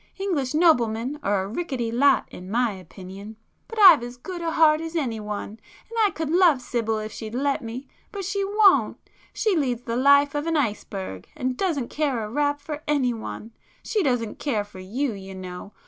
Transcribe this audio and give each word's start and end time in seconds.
English 0.17 0.55
noblemen 0.55 1.19
are 1.21 1.43
a 1.43 1.47
ricketty 1.47 1.91
lot 1.91 2.27
in 2.31 2.49
my 2.49 2.71
opinion. 2.71 3.37
But 3.67 3.77
I've 3.79 4.01
as 4.01 4.17
good 4.17 4.41
a 4.41 4.49
heart 4.53 4.81
as 4.81 4.95
anyone, 4.95 5.49
and 5.89 5.99
I 6.03 6.09
could 6.09 6.31
love 6.31 6.59
Sibyl 6.59 6.97
if 6.97 7.11
she'd 7.11 7.35
let 7.35 7.61
me, 7.61 7.87
but 8.11 8.25
she 8.25 8.43
won't. 8.43 8.97
She 9.31 9.55
leads 9.55 9.83
the 9.83 9.95
life 9.95 10.33
of 10.33 10.47
an 10.47 10.57
ice 10.57 10.83
berg, 10.83 11.27
and 11.35 11.55
doesn't 11.55 11.89
care 11.91 12.25
a 12.25 12.31
rap 12.31 12.59
for 12.61 12.81
anyone. 12.87 13.51
She 13.83 14.01
doesn't 14.01 14.39
care 14.39 14.63
for 14.63 14.79
you, 14.79 15.13
you 15.13 15.35
know! 15.35 15.71